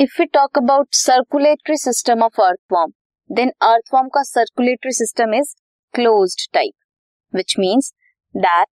If 0.00 0.14
you 0.20 0.24
talk 0.34 0.58
about 0.58 0.94
circulatory 0.94 1.76
system 1.76 2.22
of 2.22 2.40
earthworm 2.70 2.92
then 3.30 3.50
earthworm 3.90 4.06
का 4.14 4.22
circulatory 4.22 4.92
system 4.92 5.34
is 5.34 5.52
closed 5.94 6.46
type 6.54 7.34
which 7.36 7.54
means 7.58 7.92
that 8.34 8.66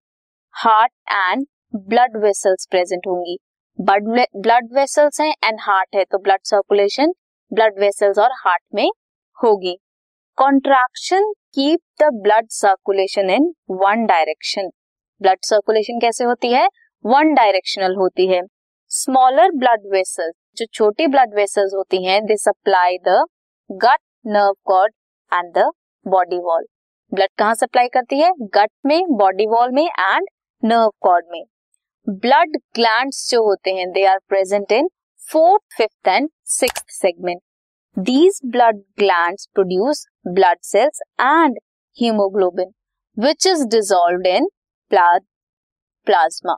heart 0.55 0.91
and 1.11 1.45
blood 1.89 2.17
vessels 2.23 2.67
present 2.71 3.07
होंगी 3.07 3.37
blood 3.79 4.73
vessels 4.75 5.21
हैं 5.21 5.29
and 5.43 5.59
heart 5.61 5.95
है 5.95 6.03
तो 6.11 6.17
blood 6.19 6.39
circulation 6.45 7.13
blood 7.51 7.79
vessels 7.79 8.19
और 8.19 8.31
heart 8.37 8.63
में 8.75 8.89
होगी। 9.37 9.77
Contraction 10.37 11.31
keep 11.55 11.79
the 12.01 12.09
blood 12.23 12.47
circulation 12.51 13.29
in 13.29 13.53
one 13.85 14.05
direction 14.05 14.69
blood 15.21 15.45
circulation 15.45 15.99
कैसे 16.01 16.23
होती 16.23 16.53
है? 16.53 16.67
वन 17.05 17.33
डायरेक्शनल 17.33 17.95
होती 17.95 18.27
है। 18.27 18.41
स्मॉलर 18.91 19.51
ब्लड 19.51 19.81
वेसल्स 19.91 20.33
जो 20.57 20.65
छोटी 20.73 21.07
ब्लड 21.07 21.33
वेसल्स 21.35 21.73
होती 21.75 22.03
हैं 22.05 22.21
they 22.25 22.35
supply 22.37 22.97
the 23.07 23.17
gut 23.69 23.99
nerve 24.27 24.53
cord 24.65 24.93
and 25.31 25.51
the 25.57 25.69
body 26.05 26.39
wall 26.39 26.65
blood 27.11 27.29
कहाँ 27.37 27.53
सप्लाई 27.55 27.87
करती 27.87 28.19
है? 28.19 28.31
गट 28.55 28.69
में 28.85 29.15
बॉडी 29.17 29.45
वॉल 29.47 29.71
में 29.71 29.83
एंड 29.85 30.27
नर्व 30.63 30.91
कॉर्ड 31.01 31.25
में. 31.31 31.43
ब्लड 32.07 32.57
ग्लैंड्स 32.75 33.29
जो 33.31 33.43
होते 33.45 33.71
हैं 33.71 33.89
they 33.91 34.05
are 34.05 34.17
present 34.29 34.71
in 34.71 34.89
fourth 35.21 35.77
fifth 35.77 36.07
and 36.07 36.29
six 36.49 36.99
segment 36.99 37.41
these 37.97 38.39
blood 38.45 38.79
gland 38.99 39.37
produce 39.53 40.05
blood 40.27 40.59
cells 40.63 41.01
and 41.21 41.59
haemoglobin 41.97 42.71
which 43.17 43.47
is 43.47 43.65
dissolve 43.67 44.27
in 44.27 44.47
plasma 44.91 46.55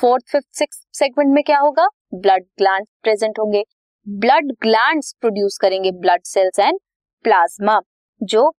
fourth, 0.00 0.24
fifth 0.32 0.58
six 0.58 0.84
segment 0.92 1.34
में 1.34 1.42
क्या 1.44 1.58
होगा? 1.58 1.86
Blood 2.14 2.44
gland 2.58 2.86
present 3.02 3.38
होंगे। 3.38 3.62
Blood 4.06 4.52
gland 4.62 5.02
produce 5.20 5.58
करेंगे 5.60 5.90
blood 5.92 6.22
cells 6.24 6.58
and 6.58 6.78
plasma, 7.24 7.80
जो 8.22 8.52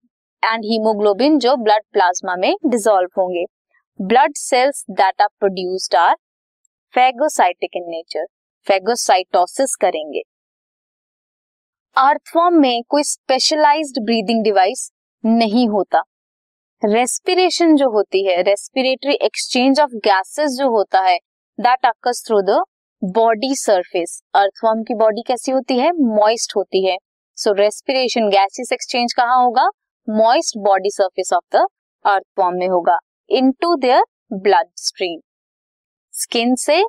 and 0.43 0.65
haemoglobin, 0.65 1.37
जो 1.39 1.55
blood 1.55 1.83
plasma 1.93 2.35
में 2.35 2.53
dissolve 2.65 3.09
होंगे। 3.17 3.43
Blood 3.99 4.33
cells 4.35 4.85
that 4.91 5.21
are 5.21 5.27
produced 5.39 5.95
are 5.95 6.15
phagocytic 6.93 7.69
in 7.75 7.83
nature 7.87 8.25
phagocytosis 8.67 9.75
करेंगे। 9.75 10.21
अर्थफॉर्म 11.95 12.59
में 12.61 12.83
कोई 12.89 13.03
स्पेशलाइज्ड 13.03 14.03
ब्रीदिंग 14.05 14.43
डिवाइस 14.43 14.89
नहीं 15.23 15.67
होता। 15.69 16.01
रेस्पिरेशन 16.81 17.75
जो 17.75 17.89
होती 17.89 18.25
है 18.27 18.41
रेस्पिरेटरी 18.41 19.13
एक्सचेंज 19.21 19.79
ऑफ़ 19.79 19.95
गैसेस 20.05 20.51
जो 20.51 20.69
होता 20.69 20.99
है 21.01 21.17
that 21.59 21.85
occurs 21.85 22.23
through 22.27 22.41
the 22.41 22.63
body 23.02 23.55
surface 23.55 24.21
earthworm 24.35 24.83
की 24.83 24.95
बॉडी 24.95 25.23
कैसी 25.27 25.52
होती 25.52 25.77
है? 25.79 25.91
मॉइस्ट 25.91 26.55
होती 26.55 26.85
है. 26.85 26.95
सो 27.38 27.53
रेस्पिरेशन 27.53 28.29
गैसेस 28.29 28.71
एक्सचेंज 28.73 29.13
कहाँ 29.13 29.43
होगा? 29.43 29.67
Moist 30.07 30.57
body 30.57 30.89
surface 30.91 31.33
of 31.33 31.57
the 31.57 31.66
earthworm 32.05 32.57
में 32.57 32.67
होगा. 32.67 32.97
Into 33.29 33.75
their 33.75 34.03
blood 34.33 34.69
stream 34.75 35.19
skin 36.13 36.55
से 36.55 36.83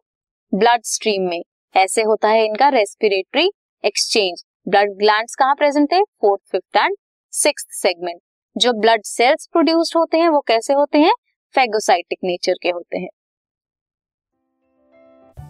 ब्लड 0.53 0.85
स्ट्रीम 0.85 1.29
में. 1.29 1.43
ऐसे 1.75 2.03
होता 2.03 2.29
है 2.29 2.45
इनका 2.45 2.69
रेस्पिरेटरी 2.69 3.51
एक्सचेंज 3.85 4.45
ब्लड 4.69 4.97
ग्लैंड्स 4.99 5.35
कहाँ 5.35 5.55
प्रेजेंट 5.55 5.93
है? 5.93 6.03
Fourth 6.03 6.51
fifth 6.53 6.77
and 6.77 6.97
six 7.33 7.67
segment 7.83 8.21
जो 8.57 8.73
ब्लड 8.73 9.03
सेल्स 9.05 9.49
प्रोड्यूस्ड 9.53 9.97
होते 9.97 10.19
हैं, 10.19 10.29
वो 10.29 10.41
कैसे 10.41 10.73
होते 10.73 10.99
हैं? 10.99 11.13
फेगोसाइटिक 11.55 12.19
नेचर 12.25 12.55
के 12.63 12.69
होते 12.69 12.99
हैं. 12.99 13.09